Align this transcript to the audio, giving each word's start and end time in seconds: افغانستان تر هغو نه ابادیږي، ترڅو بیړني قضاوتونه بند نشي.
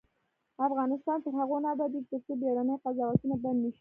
افغانستان 0.67 1.17
تر 1.25 1.33
هغو 1.39 1.57
نه 1.63 1.69
ابادیږي، 1.75 2.07
ترڅو 2.11 2.33
بیړني 2.41 2.75
قضاوتونه 2.83 3.35
بند 3.43 3.59
نشي. 3.63 3.69